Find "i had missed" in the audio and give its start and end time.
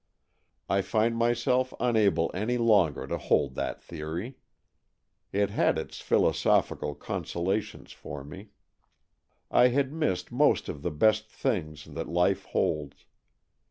9.51-10.31